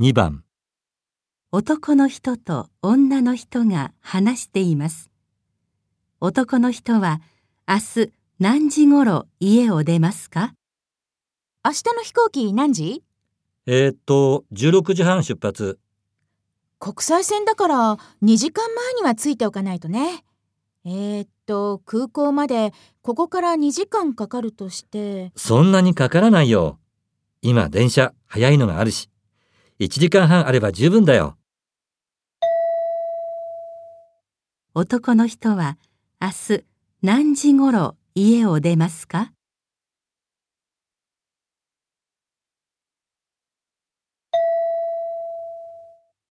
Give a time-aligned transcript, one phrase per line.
[0.00, 0.44] 2番。
[1.52, 5.10] 男の人と女の人が話しています。
[6.22, 7.20] 男の人は
[7.68, 10.54] 明日何時ごろ家を出ますか？
[11.62, 13.02] 明日の飛行機何時？
[13.66, 15.78] えー、っと16時半出発。
[16.78, 20.24] 国際線だから2時間前には着いておかないとね。
[20.86, 22.72] えー、っと、空港まで
[23.02, 26.78] ここから2時間かかるとして、そんなにかからないよ。
[27.42, 29.09] 今電車早いのがあるし
[29.80, 31.38] 1時間半あれば十分だよ。
[34.74, 35.78] 男の人は
[36.20, 36.64] 明日
[37.02, 39.32] 何時ごろ家を出ますか？